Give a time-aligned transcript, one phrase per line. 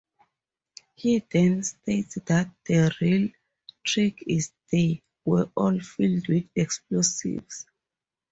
[0.95, 3.29] He then states that the "real"
[3.83, 7.67] trick is they were all filled with explosives.